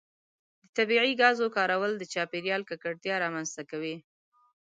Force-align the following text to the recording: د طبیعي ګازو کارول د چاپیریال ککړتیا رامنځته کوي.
د 0.61 0.65
طبیعي 0.77 1.13
ګازو 1.21 1.45
کارول 1.57 1.91
د 1.97 2.03
چاپیریال 2.13 2.61
ککړتیا 2.69 3.15
رامنځته 3.23 3.63
کوي. 3.71 3.95